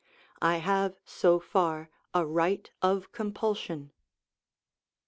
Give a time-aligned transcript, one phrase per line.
[0.41, 3.91] _,I have so far a right of compulsion.